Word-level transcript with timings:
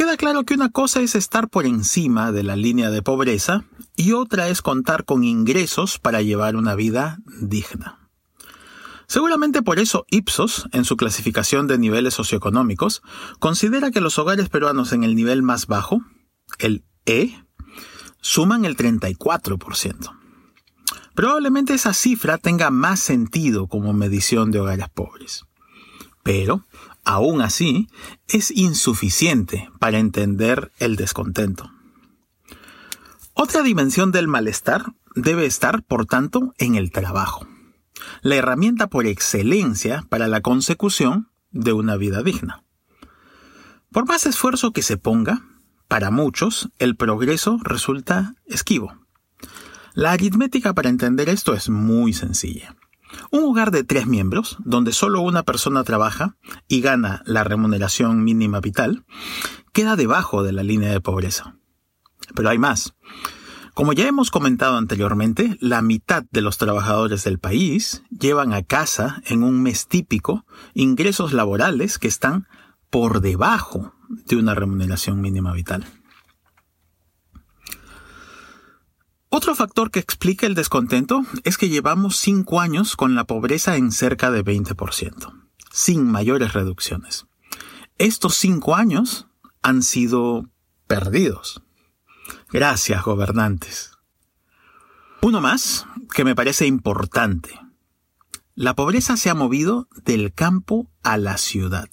Queda 0.00 0.16
claro 0.16 0.44
que 0.44 0.54
una 0.54 0.70
cosa 0.70 1.02
es 1.02 1.14
estar 1.14 1.50
por 1.50 1.66
encima 1.66 2.32
de 2.32 2.42
la 2.42 2.56
línea 2.56 2.88
de 2.88 3.02
pobreza 3.02 3.64
y 3.96 4.12
otra 4.12 4.48
es 4.48 4.62
contar 4.62 5.04
con 5.04 5.24
ingresos 5.24 5.98
para 5.98 6.22
llevar 6.22 6.56
una 6.56 6.74
vida 6.74 7.18
digna. 7.42 8.08
Seguramente 9.06 9.60
por 9.60 9.78
eso 9.78 10.06
Ipsos, 10.08 10.70
en 10.72 10.86
su 10.86 10.96
clasificación 10.96 11.66
de 11.66 11.76
niveles 11.76 12.14
socioeconómicos, 12.14 13.02
considera 13.40 13.90
que 13.90 14.00
los 14.00 14.18
hogares 14.18 14.48
peruanos 14.48 14.94
en 14.94 15.04
el 15.04 15.14
nivel 15.14 15.42
más 15.42 15.66
bajo, 15.66 16.00
el 16.58 16.82
E, 17.04 17.34
suman 18.22 18.64
el 18.64 18.78
34%. 18.78 20.18
Probablemente 21.14 21.74
esa 21.74 21.92
cifra 21.92 22.38
tenga 22.38 22.70
más 22.70 23.00
sentido 23.00 23.66
como 23.66 23.92
medición 23.92 24.50
de 24.50 24.60
hogares 24.60 24.88
pobres. 24.88 25.44
Pero 26.22 26.66
aún 27.10 27.42
así, 27.42 27.88
es 28.28 28.50
insuficiente 28.50 29.68
para 29.78 29.98
entender 29.98 30.70
el 30.78 30.96
descontento. 30.96 31.70
Otra 33.34 33.62
dimensión 33.62 34.12
del 34.12 34.28
malestar 34.28 34.84
debe 35.14 35.46
estar, 35.46 35.82
por 35.82 36.06
tanto, 36.06 36.54
en 36.58 36.76
el 36.76 36.90
trabajo, 36.90 37.46
la 38.22 38.36
herramienta 38.36 38.88
por 38.88 39.06
excelencia 39.06 40.04
para 40.08 40.28
la 40.28 40.40
consecución 40.40 41.30
de 41.50 41.72
una 41.72 41.96
vida 41.96 42.22
digna. 42.22 42.62
Por 43.90 44.06
más 44.06 44.26
esfuerzo 44.26 44.72
que 44.72 44.82
se 44.82 44.96
ponga, 44.96 45.42
para 45.88 46.12
muchos 46.12 46.70
el 46.78 46.94
progreso 46.94 47.58
resulta 47.64 48.36
esquivo. 48.46 48.94
La 49.94 50.12
aritmética 50.12 50.72
para 50.74 50.88
entender 50.88 51.28
esto 51.28 51.54
es 51.54 51.68
muy 51.68 52.12
sencilla. 52.12 52.76
Un 53.30 53.44
hogar 53.44 53.70
de 53.70 53.84
tres 53.84 54.06
miembros, 54.06 54.56
donde 54.64 54.92
solo 54.92 55.20
una 55.20 55.42
persona 55.42 55.84
trabaja 55.84 56.36
y 56.68 56.80
gana 56.80 57.22
la 57.26 57.44
remuneración 57.44 58.24
mínima 58.24 58.60
vital, 58.60 59.04
queda 59.72 59.96
debajo 59.96 60.42
de 60.42 60.52
la 60.52 60.62
línea 60.62 60.90
de 60.90 61.00
pobreza. 61.00 61.56
Pero 62.34 62.48
hay 62.48 62.58
más. 62.58 62.94
Como 63.74 63.92
ya 63.92 64.06
hemos 64.06 64.30
comentado 64.30 64.76
anteriormente, 64.76 65.56
la 65.60 65.80
mitad 65.80 66.24
de 66.30 66.40
los 66.40 66.58
trabajadores 66.58 67.24
del 67.24 67.38
país 67.38 68.02
llevan 68.10 68.52
a 68.52 68.62
casa 68.62 69.22
en 69.26 69.42
un 69.42 69.62
mes 69.62 69.86
típico 69.86 70.44
ingresos 70.74 71.32
laborales 71.32 71.98
que 71.98 72.08
están 72.08 72.46
por 72.90 73.20
debajo 73.20 73.94
de 74.08 74.36
una 74.36 74.54
remuneración 74.54 75.20
mínima 75.20 75.52
vital. 75.52 75.84
Otro 79.32 79.54
factor 79.54 79.92
que 79.92 80.00
explica 80.00 80.46
el 80.48 80.56
descontento 80.56 81.22
es 81.44 81.56
que 81.56 81.68
llevamos 81.68 82.16
cinco 82.16 82.60
años 82.60 82.96
con 82.96 83.14
la 83.14 83.24
pobreza 83.24 83.76
en 83.76 83.92
cerca 83.92 84.32
de 84.32 84.44
20%, 84.44 85.32
sin 85.70 86.04
mayores 86.10 86.52
reducciones. 86.52 87.26
Estos 87.96 88.34
cinco 88.34 88.74
años 88.74 89.28
han 89.62 89.84
sido 89.84 90.50
perdidos. 90.88 91.62
Gracias, 92.50 93.04
gobernantes. 93.04 93.92
Uno 95.22 95.40
más 95.40 95.86
que 96.12 96.24
me 96.24 96.34
parece 96.34 96.66
importante. 96.66 97.60
La 98.56 98.74
pobreza 98.74 99.16
se 99.16 99.30
ha 99.30 99.34
movido 99.34 99.86
del 100.04 100.34
campo 100.34 100.90
a 101.04 101.16
la 101.18 101.38
ciudad. 101.38 101.88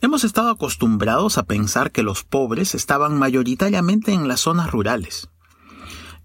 Hemos 0.00 0.24
estado 0.24 0.50
acostumbrados 0.50 1.38
a 1.38 1.44
pensar 1.44 1.92
que 1.92 2.02
los 2.02 2.24
pobres 2.24 2.74
estaban 2.74 3.16
mayoritariamente 3.16 4.12
en 4.12 4.26
las 4.26 4.40
zonas 4.40 4.72
rurales. 4.72 5.30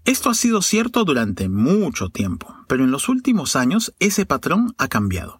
Esto 0.04 0.30
ha 0.30 0.34
sido 0.34 0.62
cierto 0.62 1.04
durante 1.04 1.48
mucho 1.48 2.08
tiempo, 2.08 2.56
pero 2.66 2.82
en 2.82 2.90
los 2.90 3.08
últimos 3.08 3.54
años 3.54 3.94
ese 4.00 4.26
patrón 4.26 4.74
ha 4.76 4.88
cambiado. 4.88 5.38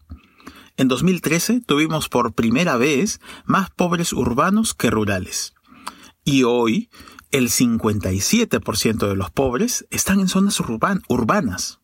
En 0.76 0.86
2013 0.86 1.60
tuvimos 1.60 2.08
por 2.08 2.32
primera 2.32 2.76
vez 2.76 3.20
más 3.44 3.70
pobres 3.70 4.12
urbanos 4.12 4.74
que 4.74 4.88
rurales. 4.88 5.54
Y 6.24 6.44
hoy 6.44 6.90
el 7.32 7.48
57% 7.48 9.08
de 9.08 9.16
los 9.16 9.30
pobres 9.32 9.84
están 9.90 10.20
en 10.20 10.28
zonas 10.28 10.60
urbanas. 10.60 11.80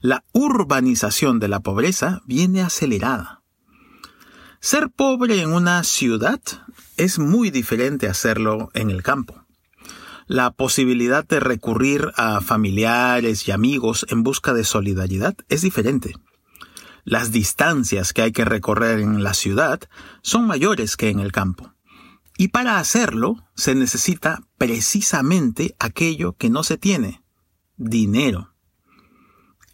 La 0.00 0.24
urbanización 0.32 1.38
de 1.38 1.46
la 1.46 1.60
pobreza 1.60 2.22
viene 2.26 2.60
acelerada. 2.60 3.42
Ser 4.58 4.90
pobre 4.90 5.42
en 5.42 5.52
una 5.52 5.84
ciudad 5.84 6.40
es 6.96 7.20
muy 7.20 7.50
diferente 7.50 8.08
a 8.08 8.10
hacerlo 8.10 8.70
en 8.74 8.90
el 8.90 9.04
campo 9.04 9.39
la 10.30 10.52
posibilidad 10.52 11.26
de 11.26 11.40
recurrir 11.40 12.12
a 12.14 12.40
familiares 12.40 13.48
y 13.48 13.50
amigos 13.50 14.06
en 14.10 14.22
busca 14.22 14.54
de 14.54 14.62
solidaridad 14.62 15.34
es 15.48 15.62
diferente. 15.62 16.14
Las 17.02 17.32
distancias 17.32 18.12
que 18.12 18.22
hay 18.22 18.30
que 18.30 18.44
recorrer 18.44 19.00
en 19.00 19.24
la 19.24 19.34
ciudad 19.34 19.80
son 20.22 20.46
mayores 20.46 20.96
que 20.96 21.08
en 21.08 21.18
el 21.18 21.32
campo. 21.32 21.74
Y 22.38 22.46
para 22.46 22.78
hacerlo 22.78 23.44
se 23.56 23.74
necesita 23.74 24.44
precisamente 24.56 25.74
aquello 25.80 26.34
que 26.34 26.48
no 26.48 26.62
se 26.62 26.78
tiene, 26.78 27.24
dinero. 27.76 28.54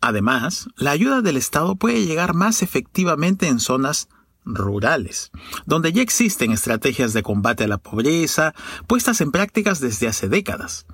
Además, 0.00 0.69
la 0.75 0.93
ayuda 0.93 1.21
del 1.21 1.37
Estado 1.37 1.77
puede 1.77 2.06
llegar 2.06 2.32
más 2.32 2.62
efectivamente 2.62 3.49
en 3.49 3.61
zonas 3.61 4.09
rurales, 4.46 5.31
donde 5.66 5.93
ya 5.93 6.00
existen 6.00 6.52
estrategias 6.52 7.12
de 7.12 7.22
combate 7.22 7.64
a 7.64 7.69
la 7.69 7.78
pobreza 7.78 8.54
puestas 8.87 9.20
en 9.20 9.32
prácticas 9.32 9.81
desde 9.81 10.08
hace 10.08 10.28
décadas. 10.28 10.87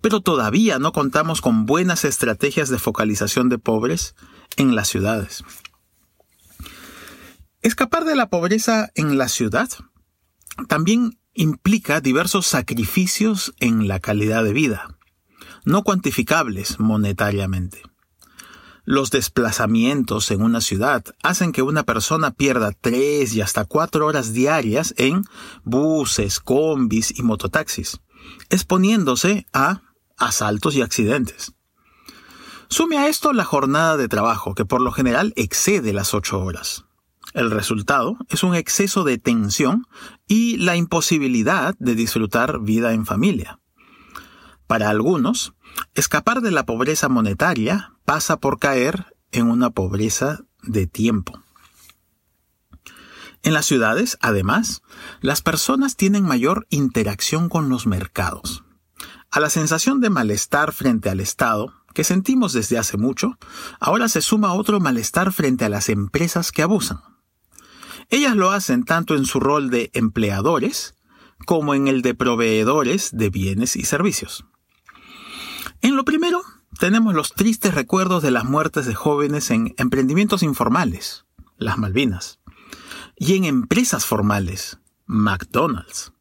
Pero 0.00 0.20
todavía 0.20 0.78
no 0.78 0.92
contamos 0.92 1.40
con 1.40 1.66
buenas 1.66 2.04
estrategias 2.04 2.70
de 2.70 2.78
focalización 2.78 3.48
de 3.48 3.58
pobres 3.58 4.14
en 4.56 4.74
las 4.74 4.88
ciudades. 4.88 5.44
Escapar 7.60 8.04
de 8.04 8.16
la 8.16 8.30
pobreza 8.30 8.90
en 8.94 9.18
la 9.18 9.28
ciudad 9.28 9.68
también 10.68 11.18
implica 11.34 12.00
diversos 12.00 12.46
sacrificios 12.46 13.52
en 13.60 13.86
la 13.86 14.00
calidad 14.00 14.44
de 14.44 14.52
vida, 14.52 14.98
no 15.64 15.82
cuantificables 15.82 16.80
monetariamente. 16.80 17.82
Los 18.84 19.10
desplazamientos 19.10 20.30
en 20.30 20.42
una 20.42 20.60
ciudad 20.60 21.04
hacen 21.22 21.52
que 21.52 21.62
una 21.62 21.82
persona 21.82 22.30
pierda 22.30 22.72
tres 22.72 23.34
y 23.34 23.40
hasta 23.40 23.64
cuatro 23.64 24.06
horas 24.06 24.32
diarias 24.32 24.94
en 24.96 25.24
buses, 25.64 26.40
combis 26.40 27.18
y 27.18 27.22
mototaxis, 27.22 28.00
exponiéndose 28.48 29.46
a 29.52 29.82
asaltos 30.16 30.76
y 30.76 30.82
accidentes. 30.82 31.52
Sume 32.68 32.98
a 32.98 33.08
esto 33.08 33.32
la 33.32 33.44
jornada 33.44 33.96
de 33.96 34.08
trabajo, 34.08 34.54
que 34.54 34.64
por 34.64 34.80
lo 34.80 34.92
general 34.92 35.32
excede 35.36 35.92
las 35.92 36.14
ocho 36.14 36.40
horas. 36.40 36.84
El 37.34 37.50
resultado 37.50 38.16
es 38.28 38.42
un 38.42 38.54
exceso 38.54 39.04
de 39.04 39.18
tensión 39.18 39.86
y 40.26 40.56
la 40.56 40.76
imposibilidad 40.76 41.74
de 41.78 41.94
disfrutar 41.94 42.60
vida 42.60 42.92
en 42.92 43.06
familia. 43.06 43.60
Para 44.66 44.88
algunos, 44.88 45.52
escapar 45.94 46.40
de 46.40 46.50
la 46.50 46.64
pobreza 46.64 47.08
monetaria 47.08 47.94
pasa 48.04 48.38
por 48.38 48.58
caer 48.58 49.16
en 49.32 49.50
una 49.50 49.70
pobreza 49.70 50.40
de 50.62 50.86
tiempo. 50.86 51.42
En 53.42 53.54
las 53.54 53.66
ciudades, 53.66 54.18
además, 54.20 54.82
las 55.20 55.40
personas 55.40 55.96
tienen 55.96 56.24
mayor 56.24 56.66
interacción 56.68 57.48
con 57.48 57.68
los 57.68 57.86
mercados. 57.86 58.64
A 59.30 59.40
la 59.40 59.48
sensación 59.48 60.00
de 60.00 60.10
malestar 60.10 60.72
frente 60.72 61.08
al 61.08 61.20
Estado, 61.20 61.72
que 61.94 62.04
sentimos 62.04 62.52
desde 62.52 62.78
hace 62.78 62.96
mucho, 62.96 63.38
ahora 63.78 64.08
se 64.08 64.20
suma 64.20 64.52
otro 64.52 64.80
malestar 64.80 65.32
frente 65.32 65.64
a 65.64 65.68
las 65.68 65.88
empresas 65.88 66.52
que 66.52 66.62
abusan. 66.62 67.00
Ellas 68.10 68.36
lo 68.36 68.50
hacen 68.50 68.84
tanto 68.84 69.14
en 69.14 69.24
su 69.24 69.40
rol 69.40 69.70
de 69.70 69.90
empleadores 69.94 70.94
como 71.46 71.74
en 71.74 71.88
el 71.88 72.02
de 72.02 72.14
proveedores 72.14 73.10
de 73.12 73.30
bienes 73.30 73.76
y 73.76 73.84
servicios. 73.84 74.44
Tenemos 76.80 77.12
los 77.12 77.34
tristes 77.34 77.74
recuerdos 77.74 78.22
de 78.22 78.30
las 78.30 78.46
muertes 78.46 78.86
de 78.86 78.94
jóvenes 78.94 79.50
en 79.50 79.74
emprendimientos 79.76 80.42
informales, 80.42 81.26
las 81.58 81.76
Malvinas 81.76 82.40
y 83.16 83.36
en 83.36 83.44
empresas 83.44 84.06
formales, 84.06 84.78
McDonald's. 85.04 86.14